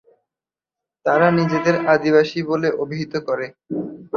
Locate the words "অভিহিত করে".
2.83-3.45